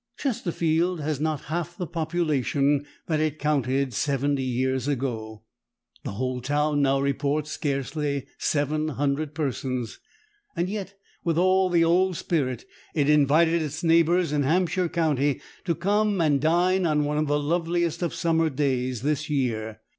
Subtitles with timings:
[0.17, 5.43] Chesterfield has not half the population that it counted seventy years ago.
[6.03, 9.99] The whole town now reports scarcely seven hundred persons.
[10.57, 16.19] Yet, with all the old spirit, it invited its neighbors in Hampshire County to come
[16.19, 19.81] and dine on one of the loveliest of summer days this year.